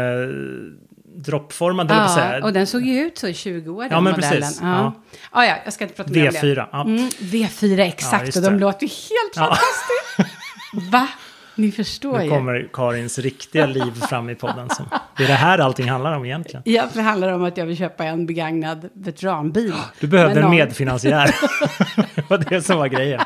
[1.26, 2.44] droppformad, Ja, säga.
[2.44, 4.42] och den såg ju ut så i 20 år, den Ja, men modellen.
[4.42, 4.60] precis.
[4.62, 4.68] Ja.
[4.68, 4.94] Ja.
[5.34, 5.46] Ja.
[5.46, 6.40] ja, jag ska inte prata mer om det.
[6.42, 6.66] V4.
[6.72, 6.82] Ja.
[6.82, 8.36] Mm, V4, Ja, exakt.
[8.36, 8.60] och de det.
[8.60, 10.36] låter ju helt fantastiskt.
[10.92, 11.08] Va?
[11.56, 12.30] Ni förstår Nu ju.
[12.30, 14.70] kommer Karins riktiga liv fram i podden.
[14.70, 14.86] Som,
[15.18, 16.62] det är det här allting handlar om egentligen.
[16.66, 19.74] Ja, det handlar om att jag vill köpa en begagnad veteranbil.
[20.00, 21.26] Du behövde Men en någon- medfinansiär.
[22.16, 23.22] det var det som var grejen.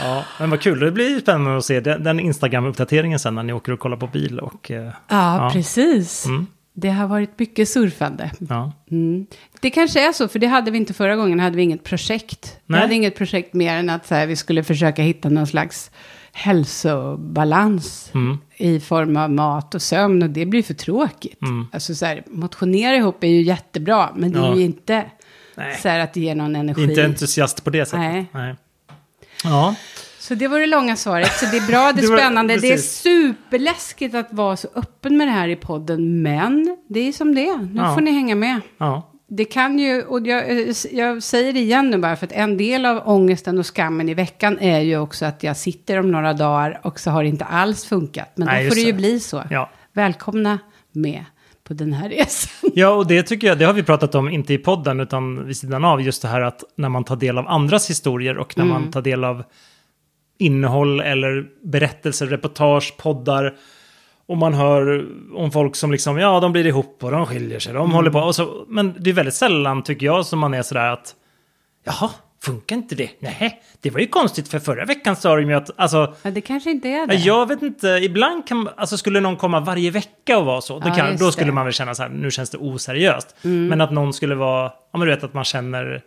[0.00, 0.80] Ja, men vad kul.
[0.80, 4.06] Det blir spännande att se den, den Instagram-uppdateringen sen när ni åker och kollar på
[4.06, 4.38] bil.
[4.40, 5.50] Och, eh, Ja, Ja.
[5.52, 6.26] precis.
[6.26, 6.46] Mm.
[6.80, 8.30] Det har varit mycket surfande.
[8.48, 8.72] ja.
[8.90, 9.26] Mm.
[9.60, 11.40] Det kanske är så, för det hade vi inte förra gången.
[11.40, 12.56] hade vi inget projekt.
[12.66, 12.80] Vi Nej.
[12.80, 15.90] hade inget projekt mer än att så här, vi skulle försöka hitta någon slags
[16.32, 18.38] hälsobalans Mm.
[18.56, 20.22] i form av mat och sömn.
[20.22, 21.42] Och det blir för tråkigt.
[21.42, 21.66] Mm.
[21.72, 24.56] Alltså så här, motionera ihop är ju jättebra, men det är Ja.
[24.56, 25.04] ju inte
[25.56, 25.76] Nej.
[25.82, 26.82] så här att det ger någon energi.
[26.82, 28.26] Inte entusiast på det sättet.
[28.34, 28.56] Nej.
[29.44, 29.74] Ja.
[30.28, 31.32] Så det var det långa svaret.
[31.32, 32.56] Så det är bra, det är Det var- spännande.
[32.56, 36.22] Det är superläskigt att vara så öppen med det här i podden.
[36.22, 37.56] Men det är som det.
[37.56, 37.94] Nu Ja.
[37.94, 38.60] får ni hänga med.
[38.78, 39.12] ja.
[39.30, 40.44] det kan ju, och jag,
[40.92, 44.14] jag säger det igen nu bara, för att en del av ångesten och skammen i
[44.14, 47.44] veckan är ju också att jag sitter om några dagar och så har det inte
[47.44, 48.32] alls funkat.
[48.34, 49.42] Men Nej, då får det ju bli så.
[49.50, 49.70] Ja.
[49.92, 50.58] Välkomna
[50.92, 51.24] med
[51.64, 52.70] på den här resan.
[52.74, 55.56] Ja, och det tycker jag, det har vi pratat om, inte i podden, utan vid
[55.56, 58.64] sidan av, just det här att när man tar del av andras historier och när
[58.64, 58.82] Mm.
[58.82, 59.44] man tar del av
[60.38, 63.54] innehåll eller berättelser, reportage, poddar,
[64.26, 67.72] och man hör om folk som liksom, ja, de blir ihop och de skiljer sig,
[67.72, 67.92] de Mm.
[67.94, 70.88] håller på, och så, men det är väldigt sällan, tycker jag, som man är sådär
[70.92, 71.14] att,
[71.84, 72.10] jaha,
[72.42, 73.10] funkar inte det?
[73.18, 76.40] Nej, det var ju konstigt, för förra veckan sa de ju att, alltså, Ja, det
[76.40, 77.14] kanske inte är det.
[77.14, 80.78] Ja, Jag vet inte, ibland kan alltså skulle någon komma varje vecka och vara så,
[80.78, 81.48] då, Ja, kan, just då skulle det.
[81.48, 81.54] Mm.
[81.54, 83.36] man väl känna så här, nu känns det oseriöst.
[83.42, 86.02] Men att någon skulle vara, ja men du vet att man känner,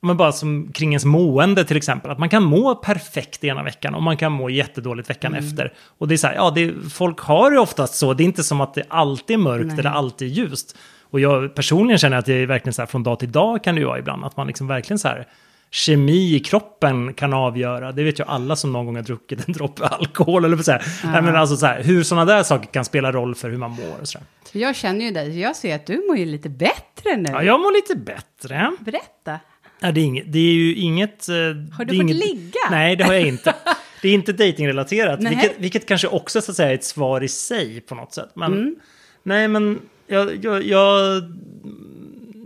[0.00, 3.94] men bara som kring ens mående till exempel, att man kan må perfekt ena veckan
[3.94, 5.44] och man kan må jättedåligt veckan Mm.
[5.44, 5.72] efter.
[5.98, 8.44] Och det är så här, ja, det, folk har det oftast så, det är inte
[8.44, 9.78] som att det alltid är mörkt Nej.
[9.78, 10.76] eller alltid är ljust.
[11.10, 13.74] Och jag personligen känner att det är verkligen så här, från dag till dag kan
[13.74, 15.26] det ju vara ibland, att man liksom verkligen så här,
[15.70, 17.92] kemi i kroppen kan avgöra.
[17.92, 20.44] Det vet ju alla som någon gång har druckit en droppe alkohol.
[20.44, 20.82] Eller så här.
[21.04, 23.70] Nej, men alltså så här, hur sådana där saker kan spela roll för hur man
[23.70, 24.00] mår.
[24.00, 24.18] Och så.
[24.52, 27.28] För Jag känner ju dig, jag ser att du mår ju lite bättre nu.
[27.32, 28.72] Ja, jag mår lite bättre.
[28.80, 29.38] Berätta.
[29.80, 31.28] Ja, det, är inget, det är ju inget...
[31.28, 32.60] eh, Har du fått inget, ligga?
[32.70, 33.54] Nej, det har jag inte.
[34.02, 35.34] Det är inte datingrelaterat, Nej.
[35.36, 38.30] vilket, vilket kanske också så att säga, är ett svar i sig på något sätt.
[38.34, 38.76] Men, Mm.
[39.22, 41.22] Nej, men jag, jag, jag,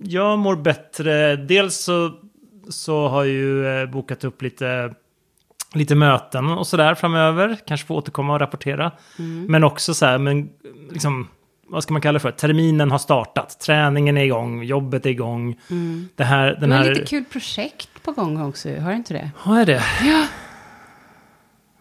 [0.03, 1.37] jag mår bättre.
[1.37, 2.13] Dels så,
[2.69, 4.95] så har jag ju eh, bokat upp lite,
[5.75, 7.59] lite möten och sådär framöver.
[7.67, 8.93] Kanske få återkomma och rapportera.
[9.19, 9.45] Mm.
[9.49, 10.49] Men också så här, men
[10.93, 11.29] liksom,
[11.73, 12.31] vad ska man kalla det för?
[12.31, 15.57] Terminen har startat, träningen är igång, jobbet är igång.
[16.17, 16.79] Det här, den Mm.
[16.79, 16.89] Här...
[16.95, 19.31] lite kul projekt på gång också, har du inte det?
[19.37, 19.83] Har jag det?
[20.05, 20.27] Ja.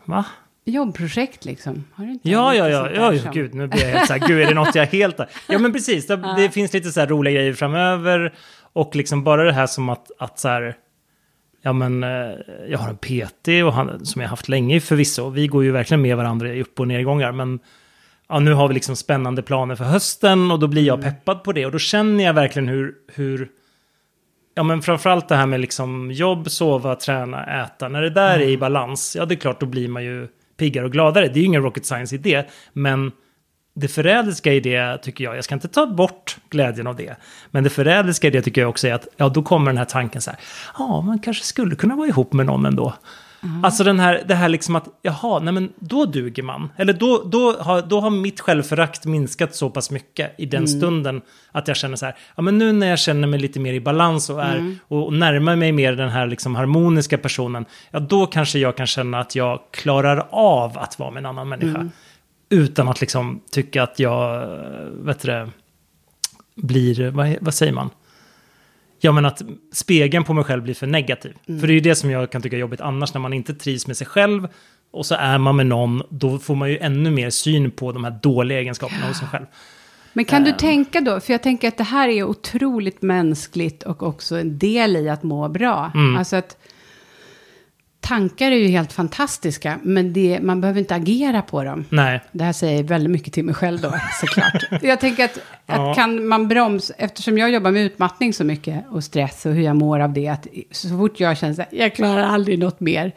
[0.06, 0.26] Va?
[0.66, 1.84] Jobbprojekt liksom.
[1.94, 4.28] Har du inte Ja, ja, ja, ja, som- gud, nu blir jag helt så här,
[4.28, 5.20] gud, är det något jag helt...
[5.48, 8.34] Ja, men precis, det, det finns lite så här roliga grejer framöver.
[8.74, 10.76] Och liksom bara det här som att, att så här,
[11.62, 12.10] ja men, eh,
[12.70, 15.30] jag har en PT och han, som jag haft länge förvisso.
[15.30, 17.60] Vi går ju verkligen med varandra i upp och nedgångar, men
[18.32, 21.52] ja, nu har vi liksom spännande planer för hösten och då blir jag peppad på
[21.52, 21.65] det.
[21.65, 23.50] Och då känner jag verkligen hur, hur
[24.56, 27.88] Ja men framförallt det här med liksom jobb, sova, träna, äta.
[27.88, 30.86] När det där är i balans, ja det är klart då blir man ju piggare
[30.86, 31.28] och gladare.
[31.28, 32.50] Det är ju ingen rocket science i det.
[32.74, 33.12] Men
[33.74, 37.15] det förrädiska i det tycker jag, jag ska inte ta bort glädjen av det.
[37.52, 39.86] Men det förrädiska i det tycker jag också är att, ja då kommer den här
[39.86, 40.39] tanken så här,
[40.78, 42.94] ja man kanske skulle kunna vara ihop med någon ändå.
[43.64, 46.70] Alltså den här, det här liksom att, jaha, nej men då duger man.
[46.78, 51.22] Eller då, då, har, då har mitt självförakt minskat så pass mycket i den stunden
[51.52, 53.80] att jag känner så här, ja men nu när jag känner mig lite mer i
[53.80, 58.26] balans och, är, och, och närmar mig mer den här liksom harmoniska personen, ja då
[58.26, 61.90] kanske jag kan känna att jag klarar av att vara med en annan människa.
[62.50, 64.48] Utan att liksom tycka att jag,
[64.92, 65.50] vet du
[66.56, 67.90] blir, vad, vad säger man?
[69.04, 69.42] Ja, men att
[69.74, 71.34] spegeln på mig själv blir för negativ.
[71.46, 73.54] För det är ju det som jag kan tycka är jobbigt annars, när man inte
[73.54, 74.48] trivs med sig själv
[74.92, 78.04] och så är man med någon, då får man ju ännu mer syn på de
[78.04, 79.46] här dåliga egenskaperna hos sig själv.
[80.14, 80.44] Men kan Ehm.
[80.44, 84.58] du tänka då, för jag tänker att det här är otroligt mänskligt och också en
[84.58, 85.92] del i att må bra.
[85.96, 86.16] Mm.
[86.18, 86.58] Alltså att
[88.02, 91.86] tankar är ju helt fantastiska, men det, man behöver inte agera på dem.
[91.90, 94.64] Nej, Det här säger väldigt mycket till mig själv då, såklart.
[94.84, 95.90] jag tänker att, Ja.
[95.92, 99.64] att kan man bromsa, eftersom jag jobbar med utmattning så mycket och stress och hur
[99.64, 102.80] jag mår av det, att så fort jag känner så här, jag klarar aldrig något
[102.80, 103.12] mer,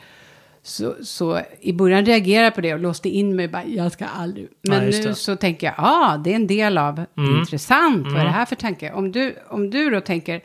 [0.62, 4.04] så, så i början reagerade jag på det och låste in mig, bara, jag ska
[4.04, 4.48] aldrig.
[4.62, 7.38] Men Ja, nu så tänker jag, ja, ah, det är en del av, Mm.
[7.40, 8.92] intressant, vad är det här för tanke?
[8.92, 10.40] Om du, om du då tänker,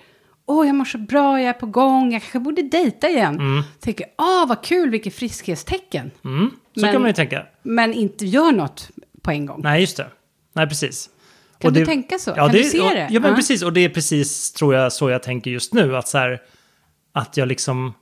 [0.49, 3.63] åh, jag mår så bra, jag är på gång, jag kanske borde dejta igen.
[3.79, 6.11] Tänker, ah, vad kul, vilket friskhetstecken.
[6.25, 7.45] mm, så Men- kan man ju tänka.
[7.63, 8.89] Men inte gör något
[9.21, 9.61] på en gång.
[9.63, 10.07] Nej, just det.
[10.53, 11.09] Nej, precis.
[11.59, 12.29] Kan Och du det- tänka så?
[12.29, 13.07] Ja, kan det, du se och, det?
[13.11, 13.35] Ja, men Ja.
[13.35, 13.63] precis.
[13.63, 15.97] Och det är precis, tror jag, så jag tänker just nu.
[15.97, 16.41] Att så här,
[17.13, 17.93] att jag liksom...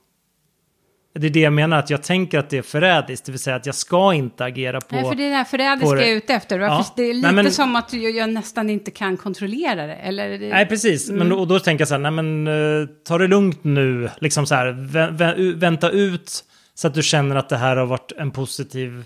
[1.20, 3.26] Det är det jag menar, att jag tänker att det är förrädiskt.
[3.26, 4.94] Det vill säga att jag ska inte agera på...
[4.94, 6.58] Nej, för det är det här förrädiska jag är ute efter.
[6.58, 6.92] Varför, Ja.
[6.96, 9.94] Det är Nej, lite men- som att jag, jag nästan inte kan kontrollera det.
[9.94, 10.48] Eller det...
[10.48, 11.10] Nej, precis.
[11.10, 14.10] Men då, och då tänker jag så här, nej men eh, ta det lugnt nu.
[14.20, 17.86] Liksom så här, vä vä vänta ut så att du känner att det här har
[17.86, 19.04] varit en positiv...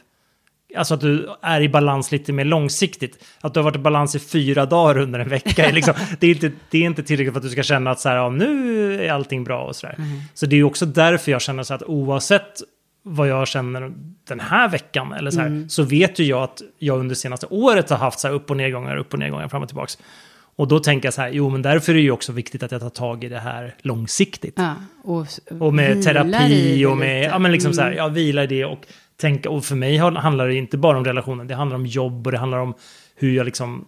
[0.76, 3.24] Alltså att du är i balans lite mer långsiktigt.
[3.40, 5.66] Att du har varit i balans i fyra dagar under en vecka.
[5.66, 8.00] är liksom, det, är inte, det är inte tillräckligt för att du ska känna att
[8.00, 9.96] så här, ja, nu är allting bra och så där.
[10.34, 12.60] Så det är också därför jag känner så att oavsett
[13.04, 13.92] vad jag känner
[14.28, 17.90] den här veckan eller så här, så vet ju jag att jag under senaste året
[17.90, 19.98] har haft så upp och nedgångar, upp och nedgångar, fram och tillbaks.
[20.56, 22.72] Och då tänker jag så här, jo men därför är det ju också viktigt att
[22.72, 24.54] jag tar tag i det här långsiktigt.
[24.56, 25.26] Ja, och,
[25.60, 27.30] Och med vilar terapi och med, lite.
[27.32, 27.98] ja men liksom så här, Mm.
[27.98, 28.86] ja vila i det och
[29.22, 32.32] tänka, och för mig handlar det inte bara om relationen, det handlar om jobb och
[32.32, 32.74] det handlar om
[33.16, 33.84] hur jag liksom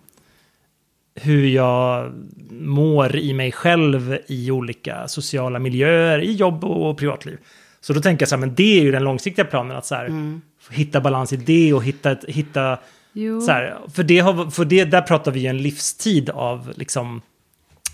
[1.15, 2.13] hur jag
[2.51, 7.39] mår i mig själv i olika sociala miljöer, i jobb och privatliv.
[7.81, 9.95] Så då tänker jag så här, men det är ju den långsiktiga planen, att så
[9.95, 10.41] här, Mm.
[10.71, 12.79] hitta balans i det och hitta, hitta
[13.13, 13.41] Jo.
[13.41, 17.21] så här, för det, har, för det där pratar vi ju en livstid av liksom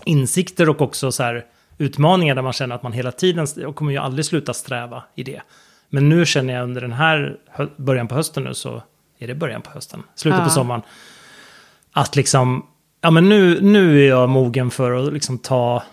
[0.05, 1.45] insikter och också så här
[1.77, 5.23] utmaningar där man känner att man hela tiden, jag kommer ju aldrig sluta sträva i
[5.23, 5.41] det.
[5.93, 7.37] Men nu känner jag under den här
[7.77, 8.83] början på hösten nu så
[9.19, 10.43] är det början på hösten, slutet Ja.
[10.45, 10.81] på sommaren.
[11.91, 12.65] Att liksom,
[13.01, 15.83] ja men nu, nu är jag mogen för att liksom ta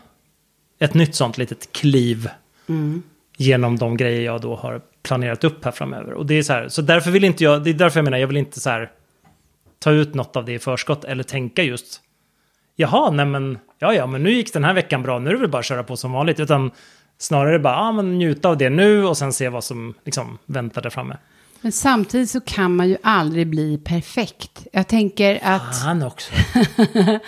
[0.78, 2.28] ett nytt sånt litet kliv
[2.68, 3.02] Mm.
[3.36, 6.12] genom de grejer jag då har planerat upp här framöver.
[6.12, 8.18] Och det är så här, så därför vill inte jag, det är därför jag menar,
[8.18, 8.90] jag vill inte så här
[9.78, 12.00] ta ut något av det i förskott eller tänka just,
[12.76, 15.40] jaha, nej men, ja ja, men nu gick den här veckan bra, nu är det
[15.40, 16.70] väl bara att köra på som vanligt, utan
[17.18, 20.82] snarare bara, ja men njuta av det nu och sen se vad som liksom väntar
[20.82, 21.16] där framme.
[21.60, 24.66] Men samtidigt så kan man ju aldrig bli perfekt.
[24.72, 25.82] Jag tänker att...
[25.84, 26.32] Han också.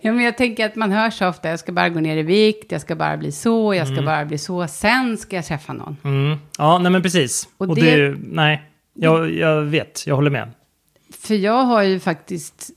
[0.00, 2.22] Ja, men jag tänker att man hör så ofta, jag ska bara gå ner i
[2.22, 4.04] vikt, jag ska bara bli så, jag ska Mm.
[4.04, 5.96] bara bli så, sen ska jag träffa någon.
[6.04, 6.38] Mm.
[6.58, 7.48] Ja, nej men precis.
[7.56, 8.62] Och Och, det- det, nej,
[8.94, 10.50] jag, jag vet, jag håller med.
[11.20, 12.70] För jag har ju faktiskt,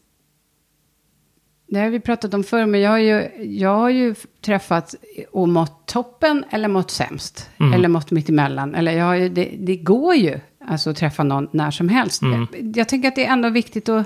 [1.72, 4.96] det har vi pratat om förr, men jag har ju, jag har ju träffat
[5.32, 7.50] och mått toppen eller mått sämst.
[7.60, 7.74] Mm.
[7.74, 8.76] Eller mått mittemellan.
[8.76, 12.22] Eller jag har ju, det, det går ju alltså att träffa någon när som helst.
[12.22, 12.48] Mm.
[12.52, 14.06] Jag, jag tänker att det är ändå viktigt att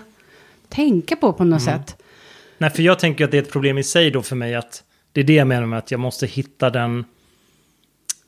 [0.70, 1.80] tänka på på något Mm.
[1.80, 1.98] sätt.
[2.58, 4.84] Nej, för jag tänker att det är ett problem i sig då för mig att
[5.12, 7.06] det är det jag menar med att jag måste hitta den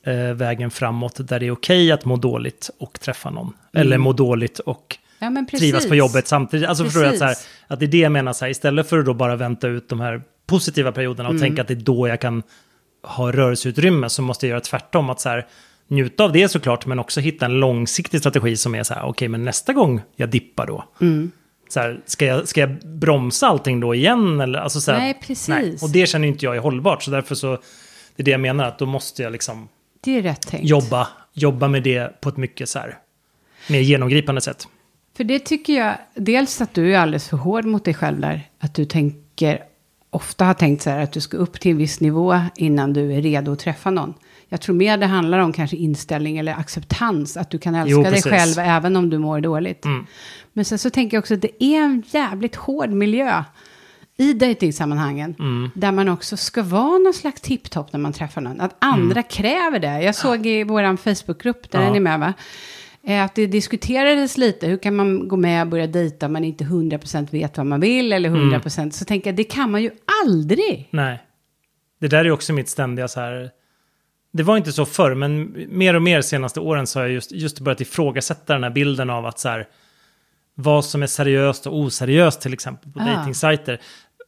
[0.03, 3.53] eh, vägen framåt där det är okej att må dåligt och träffa någon.
[3.73, 5.59] Eller må dåligt och Ja, men precis.
[5.59, 6.69] trivas på jobbet samtidigt.
[6.69, 7.47] Alltså förstår du att, så här, Precis.
[7.67, 9.89] att det är det jag menar, så här, istället för att då bara vänta ut
[9.89, 12.43] de här positiva perioderna och tänka att det är då jag kan
[13.03, 15.09] ha rörelseutrymme så måste jag göra tvärtom.
[15.09, 15.45] Att så här,
[15.87, 19.27] njuta av det såklart, men också hitta en långsiktig strategi som är så här, okej,
[19.27, 21.31] men nästa gång jag dippar då, Mm.
[21.69, 24.41] så här, ska, jag, ska jag bromsa allting då igen?
[24.41, 25.83] Eller, alltså så här, Nej, precis.
[25.83, 27.51] Och det känner inte jag är hållbart, så därför så,
[28.15, 29.67] det är det jag menar, att då måste jag liksom
[30.03, 30.69] Det är rätt tänkt.
[30.69, 32.97] jobba, jobba med det på ett mycket så här,
[33.69, 34.67] mer genomgripande sätt.
[35.17, 38.49] För det tycker jag, dels att du är alldeles för hård mot dig själv där.
[38.59, 39.63] Att du tänker,
[40.09, 43.13] ofta har tänkt så här att du ska upp till en viss nivå innan du
[43.13, 44.13] är redo att träffa någon.
[44.49, 47.37] Jag tror mer det handlar om kanske inställning eller acceptans.
[47.37, 49.85] Att du kan älska Jo, dig själv även om du mår dåligt.
[49.85, 50.05] Mm.
[50.53, 53.43] Men sen så tänker jag också att det är en jävligt hård miljö
[54.17, 55.35] i dejtingsammanhangen.
[55.39, 55.71] Mm.
[55.75, 58.61] Där man också ska vara någon slags tipptopp när man träffar någon.
[58.61, 60.01] Att andra kräver det.
[60.01, 61.87] Jag såg i vår Facebookgrupp, där Ja.
[61.87, 62.33] är ni med va?
[63.07, 66.43] Eh, Att det diskuterades lite, hur kan man gå med och börja dejta om man
[66.43, 69.91] inte 100% vet vad man vill eller 100% så tänker jag, det kan man ju
[70.25, 70.87] aldrig.
[70.91, 71.21] Nej.
[71.99, 73.49] Det där är också mitt ständiga så här...
[74.33, 77.31] Det var inte så förr, men mer och mer senaste åren så har jag just,
[77.31, 79.67] just börjat ifrågasätta den här bilden av att så här...
[80.55, 83.05] Vad som är seriöst och oseriöst till exempel på Ah.
[83.05, 83.81] dejtingsajter.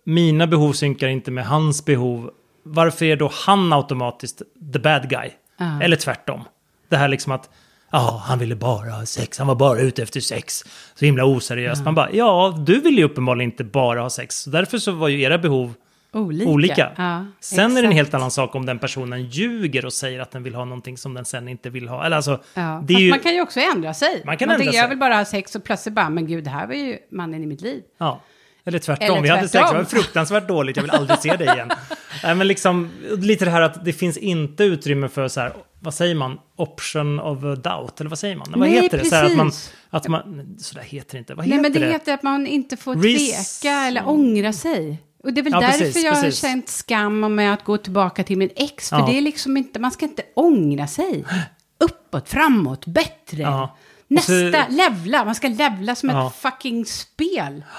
[0.04, 2.32] Mina behov synkar inte med hans behov.
[2.64, 4.42] Varför är då han automatiskt
[4.74, 5.30] the bad guy?
[5.58, 5.82] Ah.
[5.82, 6.44] Eller tvärtom.
[6.90, 7.50] Det här liksom att...
[7.92, 9.38] Ja, han ville bara ha sex.
[9.38, 10.64] Han var bara ute efter sex.
[10.96, 11.86] Så himla oseriöst.
[11.86, 14.36] Man bara, ja, du vill ju uppenbarligen inte bara ha sex.
[14.36, 15.74] Så därför så var ju era behov
[16.12, 16.50] Olika.
[16.50, 16.92] olika.
[16.98, 17.96] Ja, sen är det en exakt.
[17.96, 21.14] helt annan sak om den personen ljuger och säger att den vill ha någonting som
[21.14, 22.06] den sen inte vill ha.
[22.06, 22.84] Eller alltså, Ja.
[22.88, 23.10] det är ju...
[23.10, 24.22] man kan ju också ändra sig.
[24.26, 24.82] Man kan ändra tänker, sig.
[24.82, 27.44] Jag vill bara ha sex och plötsligt bara, men gud, det här var ju mannen
[27.44, 27.82] i mitt liv.
[27.98, 28.22] Ja.
[28.68, 29.08] Eller tvärtom.
[29.08, 29.78] Eller Vi hade sex, det tvärtom.
[29.78, 31.72] var fruktansvärt dåligt, jag vill aldrig se dig igen.
[32.24, 35.94] Nej, men liksom, lite det här att det finns inte utrymme för så här, vad
[35.94, 38.48] säger man, option of doubt, eller vad säger man?
[38.52, 39.06] Vad Nej, heter det?
[39.06, 39.74] Så, att man, precis.
[39.90, 41.92] att man, så där heter det inte, vad Nej, heter men det, det?
[41.92, 45.02] heter att man inte får Ris- tveka eller ångra sig.
[45.24, 46.42] Och det är väl Ja, därför precis, jag har precis.
[46.42, 48.90] känt skam med att gå tillbaka till min ex.
[48.90, 49.06] För Ja.
[49.06, 51.26] det är liksom inte, man ska inte ångra sig.
[51.80, 53.42] Uppåt, framåt, bättre.
[53.42, 53.78] Ja.
[54.08, 55.26] Nästa, så- levla.
[55.26, 57.64] Man ska levla som ett fucking spel.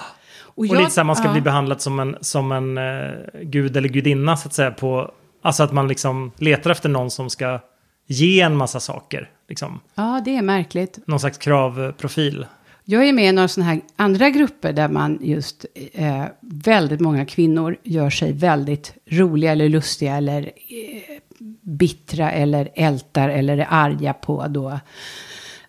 [0.59, 1.31] Och lite så här, man ska ja.
[1.31, 4.71] bli behandlad som en, som en eh, gud eller gudinna så att säga.
[4.71, 7.59] På, alltså att man liksom letar efter någon som ska
[8.07, 9.29] ge en massa saker.
[9.49, 9.79] Liksom.
[9.95, 10.99] Ja, det är märkligt.
[11.07, 12.45] Någon slags kravprofil.
[12.85, 17.25] Jag är med i några sådana här andra grupper där man just eh, väldigt många
[17.25, 21.19] kvinnor gör sig väldigt roliga eller lustiga eller eh,
[21.61, 24.79] bittra eller ältar eller är arga på då,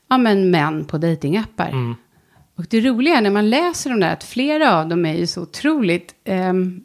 [0.08, 1.68] ja men män på datingappar.
[1.68, 1.94] Mm.
[2.60, 5.26] Och det roliga är när man läser de där att flera av dem är ju
[5.26, 6.80] så otroligt ehm,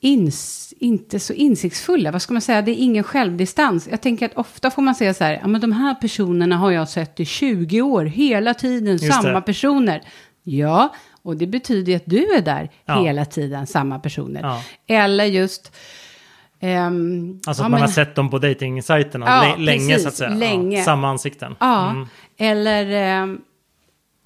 [0.00, 2.10] ins, inte så insiktsfulla.
[2.10, 2.62] Vad ska man säga?
[2.62, 3.88] Det är ingen självdistans.
[3.90, 6.70] Jag tänker att ofta får man säga så här, ja men de här personerna har
[6.70, 9.40] jag sett i 20 år, hela tiden Just samma det.
[9.40, 10.02] personer.
[10.42, 13.02] Ja, och det betyder att du är där Ja.
[13.04, 14.40] hela tiden, samma personer.
[14.42, 14.62] Ja.
[14.86, 15.76] Eller just...
[16.60, 20.02] ehm, Alltså ja, att man men- har sett dem på dejtingsajterna Ja, lä- länge precis,
[20.02, 20.30] så att säga.
[20.30, 20.78] länge.
[20.78, 21.54] Ja, samma ansikten.
[21.60, 22.06] Ja, Mm.
[22.38, 22.86] eller...
[22.92, 23.38] ehm,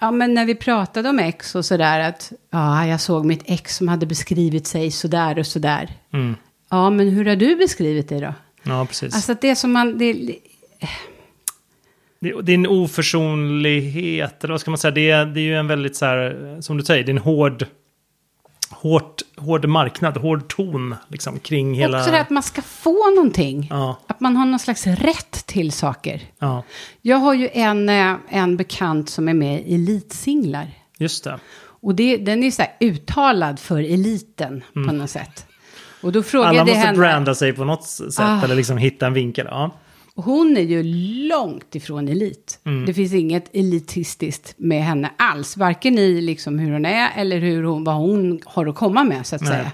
[0.05, 3.77] Ja, men när vi pratade om ex och sådär att ja, jag såg mitt ex
[3.77, 5.91] som hade beskrivit sig sådär och sådär.
[6.13, 6.37] Mm.
[6.71, 8.35] Ja, men hur har du beskrivit dig då?
[8.63, 9.15] Ja, precis.
[9.15, 10.13] Alltså att det är som man, det,
[12.21, 14.91] Det, det är en oförsonlighet, eller vad ska man säga?
[14.91, 17.19] Det är, det är ju en väldigt så här, som du säger, det är en
[17.19, 17.67] hård,
[18.85, 21.99] hårt, hård marknad, hård ton liksom kring hela...
[21.99, 23.67] också det att man ska få någonting.
[23.71, 26.23] Ja, Att man har någon slags rätt till saker.
[26.39, 26.63] ja,
[27.03, 30.67] Jag har ju en, eh, en bekant som är med i Elitsinglar.
[30.99, 31.39] just det.
[31.81, 35.47] Och det, den är så här uttalad för eliten på något sätt.
[36.03, 36.61] Och då frågade Mm.
[36.63, 36.99] Alla måste henne.
[36.99, 38.41] branda sig på något sätt, Ah.
[38.45, 39.47] eller liksom hitta en vinkel.
[39.51, 39.71] Ja,
[40.17, 40.83] Hon är ju
[41.29, 42.61] långt ifrån elit.
[42.65, 42.87] Mm.
[42.87, 45.57] Det finns inget elitistiskt med henne alls.
[45.57, 49.27] Varken i liksom hur hon är eller hur hon, vad hon har att komma med
[49.27, 49.51] så att Nej.
[49.51, 49.73] säga.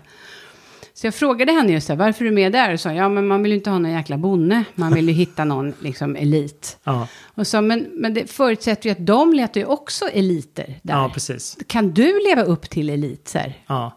[0.95, 2.73] Så jag frågade henne just det, varför är du med där?
[2.73, 4.65] Och sa, ja men man vill ju inte ha någon jäkla bonde.
[4.75, 6.79] Man vill ju hitta någon liksom elit.
[6.85, 10.95] ja, Och sa, men, men det förutsätter ju att de letar ju också eliter där.
[10.95, 11.59] ja precis.
[11.67, 13.59] Kan du leva upp till eliter?
[13.67, 13.97] Ja.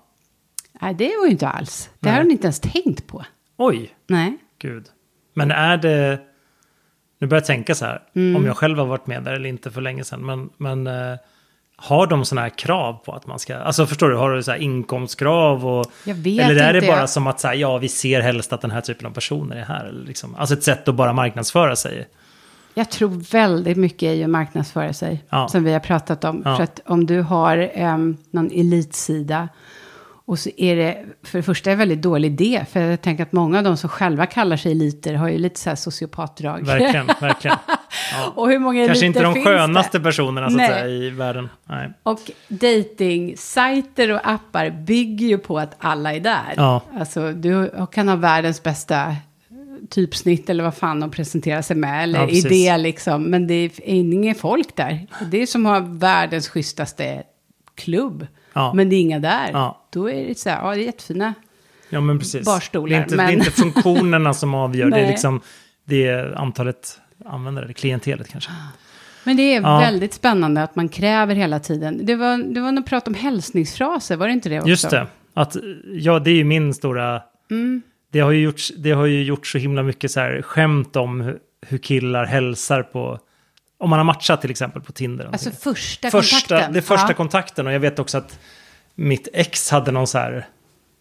[0.82, 1.90] Nej, det var ju inte alls.
[2.00, 2.14] Det Nej.
[2.14, 3.26] har hon inte ens tänkt på.
[3.58, 4.38] Oj, Nej.
[4.62, 4.86] gud.
[5.34, 6.20] Men är det...
[7.24, 8.36] Nu börjar jag tänka så här, Mm.
[8.36, 10.26] om jag själv har varit med där eller inte för länge sedan.
[10.26, 11.18] Men, men eh,
[11.76, 13.56] har de sådana här krav på att man ska...
[13.58, 15.86] Alltså förstår du, har du så här inkomstkrav och...
[16.06, 18.72] Eller är det bara jag- som att så här, ja, vi ser helst att den
[18.72, 19.86] här typen av personer är här.
[19.86, 22.08] Eller liksom, alltså ett sätt att bara marknadsföra sig.
[22.74, 25.24] Jag tror väldigt mycket i att marknadsföra sig.
[25.30, 25.48] Ja.
[25.48, 26.42] Som vi har pratat om.
[26.46, 26.56] Ja.
[26.56, 29.50] För att om du har um, någon elitsida.
[30.26, 32.66] Och så är det för det första en väldigt dålig idé.
[32.72, 35.60] För jag tänker att många av de som själva kallar sig eliter har ju lite
[35.60, 36.66] så här sociopatdrag.
[36.66, 37.58] Verkligen, verkligen.
[38.14, 38.32] Ja.
[38.36, 40.04] och hur många Kanske inte de skönaste det?
[40.04, 40.70] personerna så att Nej.
[40.70, 41.50] säga, i världen.
[41.66, 41.90] Nej.
[42.04, 46.54] Och dating-sajter och appar bygger ju på att alla är där.
[46.58, 46.82] Ja.
[47.00, 49.16] Alltså du kan ha världens bästa
[49.90, 52.04] typsnitt eller vad fan de presenterar sig med.
[52.04, 53.24] Eller Ja, idé liksom.
[53.24, 55.08] Men det är inget folk där.
[55.32, 57.24] Det är som att ha världens schysstaste
[57.76, 58.28] klubb.
[58.54, 58.74] Ja.
[58.74, 59.50] Men det är inga där.
[59.54, 59.88] Ja.
[59.89, 61.34] Då är det så här, ja det är jättefina.
[61.89, 62.46] Ja, men precis.
[62.46, 65.42] Barstolar, det, är inte, det men- är inte funktionerna som avgör, det är liksom
[65.86, 68.52] det är antalet användare, det klientelet kanske.
[69.24, 69.80] Men det är Ja.
[69.80, 72.06] väldigt spännande att man kräver hela tiden.
[72.06, 74.70] Det var, det var något prat om hälsningsfraser, var det inte det också?
[74.70, 75.56] Just det, att,
[75.94, 77.22] ja det är ju min stora...
[77.52, 77.82] Mm.
[78.12, 81.22] Det, har ju gjorts, det har ju gjort så himla mycket så här skämt om
[81.22, 81.38] hur,
[81.68, 83.20] hur killar hälsar på...
[83.84, 85.26] Om man har matchat till exempel på Tinder.
[85.32, 86.74] Alltså första, första, kontakten.
[86.74, 87.13] Det är första Ja.
[87.13, 88.39] kontakten och jag vet också att
[88.96, 90.46] mitt ex hade någon så här...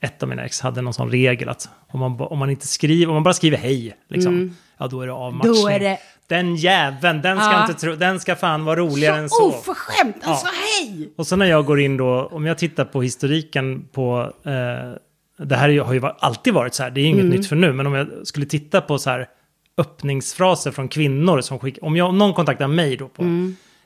[0.00, 3.08] Ett av mina ex hade någon sån regel att om man, om man inte skriver,
[3.08, 5.52] om man bara skriver hej, liksom, ja då är det avmatchning.
[5.52, 5.62] Mm.
[5.62, 7.60] Då är det- Den jäveln, den ska, Ja.
[7.68, 9.48] inte tro, den ska fan vara roligare än så.
[9.48, 10.28] oförskämt, Ja.
[10.28, 11.12] alltså hej!
[11.16, 14.32] Och så när jag går in då, om jag tittar på historiken på...
[14.44, 17.72] Eh, det här har ju alltid varit så här, det är inget nytt för nu,
[17.72, 19.28] men om jag skulle titta på så här
[19.76, 21.84] öppningsfraser från kvinnor som skickar...
[21.84, 23.22] Om, jag, om någon kontaktar mig då på...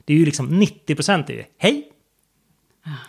[0.05, 1.83] Det är ju liksom 90 procent är ju hej,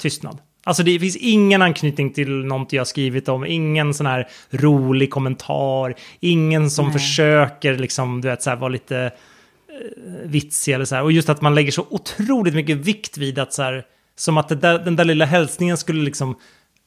[0.00, 0.38] tystnad.
[0.64, 5.94] Alltså det finns ingen anknytning till någonting jag skrivit om, ingen sån här rolig kommentar,
[6.20, 6.92] ingen som Nej.
[6.92, 9.10] försöker liksom, du vet, så här, vara lite eh,
[10.24, 11.02] vitsig eller så här.
[11.02, 13.84] Och just att man lägger så otroligt mycket vikt vid att så här,
[14.16, 16.36] som att där, den där lilla hälsningen skulle liksom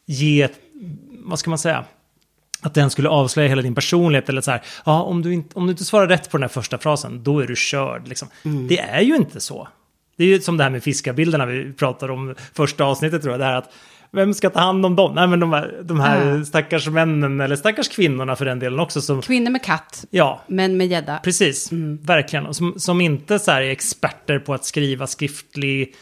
[0.05, 0.47] ge,
[1.09, 1.85] vad ska man säga?
[2.61, 5.65] Att den skulle avslöja hela din personlighet eller så här, ja om du, inte, om
[5.65, 8.07] du inte svarar rätt på den här första frasen, då är du körd.
[8.07, 8.27] Liksom.
[8.69, 9.67] Det är ju inte så.
[10.17, 13.39] Det är ju som det här med fiskarbilderna vi pratade om första avsnittet tror jag,
[13.39, 13.69] det här att
[14.13, 15.15] vem ska ta hand om dem?
[15.15, 16.45] Nej men de här, de här Ja.
[16.45, 20.77] stackars männen, eller stackars kvinnorna för den delen också, som, Kvinnor med katt, ja, men
[20.77, 21.17] med gädda.
[21.23, 21.69] Precis,
[22.01, 22.45] verkligen.
[22.45, 25.95] Och Som, som inte så är experter på att skriva skriftlig.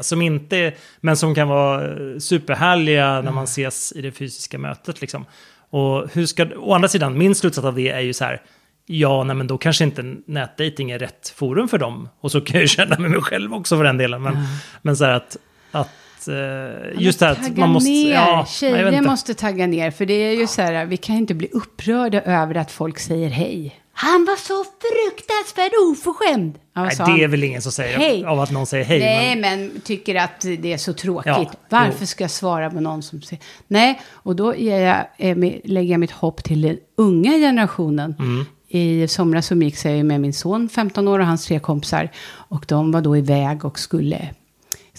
[0.00, 1.80] Som inte, är- men som kan vara
[2.20, 5.00] superhärliga när man ses i det fysiska mötet.
[5.00, 5.24] Liksom.
[5.70, 8.40] Och hur ska, å andra sidan, min slutsats av det är ju så här.
[8.86, 12.08] Ja, nej, men då kanske inte nätdating är rätt forum för dem.
[12.20, 14.22] Och så kan jag ju känna med mig själv också för den delen.
[14.22, 14.36] Men,
[14.82, 15.36] men så här att,
[15.72, 17.90] att eh, just det här att man måste...
[17.90, 19.90] ner, Ja, tjejer måste tagga ner.
[19.90, 23.28] För det är ju så här, vi kan inte bli upprörda över att folk säger
[23.28, 23.82] hej.
[23.94, 26.58] Han var så fruktansvärt oförskämd.
[26.74, 27.30] Ja, Nej, det är han?
[27.30, 28.24] väl ingen som säger Hej.
[28.24, 28.98] av att någon säger hej.
[28.98, 31.32] Nej, men, men tycker att det är så tråkigt.
[31.36, 32.06] Ja, Varför jo.
[32.06, 33.44] ska jag svara på någon som säger...
[33.68, 38.14] Nej, och då jag, eh, lägger jag mitt hopp till den unga generationen.
[38.18, 38.44] Mm.
[38.74, 42.10] I somras så gick jag med min son, 15 år, och hans tre kompisar.
[42.34, 44.30] Och de var då iväg och skulle...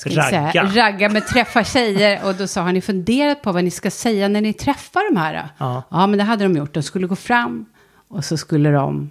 [0.06, 0.52] Ragga.
[0.52, 2.26] Säga, ragga med träffa tjejer.
[2.28, 5.20] Och då sa, har ni funderat på vad ni ska säga när ni träffar de
[5.20, 5.50] här?
[5.58, 5.84] Ja.
[5.90, 6.74] ja, men det hade de gjort.
[6.74, 7.66] De skulle gå fram
[8.08, 9.10] och så skulle de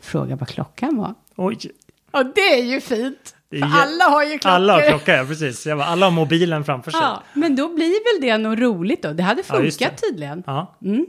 [0.00, 1.14] fråga vad klockan var.
[1.36, 1.58] Oj.
[2.10, 3.34] Och det är ju fint.
[3.50, 4.50] För alla har ju klockor.
[4.54, 5.66] Alla har klocka, ja precis.
[5.66, 7.00] Jag bara, alla har mobilen framför sig.
[7.02, 9.12] Ja, men då blir väl det något roligt då.
[9.12, 10.06] Det hade Ja, funkat det.
[10.08, 10.42] tydligen.
[10.46, 10.76] Ja.
[10.84, 11.06] Mm.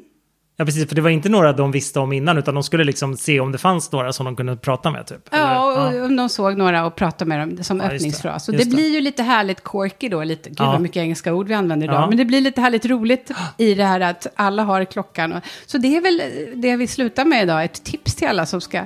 [0.57, 0.87] Ja, precis.
[0.89, 3.51] För det var inte några de visste om innan, utan de skulle liksom se om
[3.51, 5.27] det fanns några som de kunde prata med, typ.
[5.31, 8.47] Ja, och om de såg några och pratade med dem som Ja, öppningsfras.
[8.49, 8.69] Och det det.
[8.69, 10.71] blir ju lite härligt quirky då, lite, gud Ja.
[10.71, 12.01] vad mycket engelska ord vi använder idag.
[12.01, 12.07] Ja.
[12.09, 15.33] Men det blir lite härligt roligt i det här att alla har klockan.
[15.33, 16.21] Och, så det är väl
[16.61, 18.81] det vi slutar med idag, ett tips till alla som ska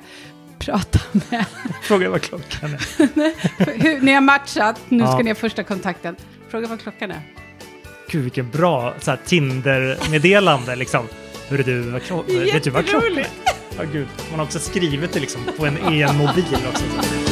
[0.60, 1.00] prata
[1.30, 1.46] med.
[1.84, 2.80] Fråga vad klockan är.
[3.84, 5.18] Hur, ni har matchat, nu ska Ja.
[5.20, 6.16] ni ha första kontakten.
[6.50, 7.22] Fråga vad klockan är.
[8.12, 8.94] Gud, vilken bra
[9.26, 11.08] Tinder-meddelande, liksom.
[11.50, 12.24] Hur är du, vad klo-
[12.54, 13.28] vet du vad klockan är?
[13.78, 14.08] Ja, gud.
[14.30, 16.84] Man har också skrivit det liksom på en, i en mobil också.
[16.84, 17.27] Så.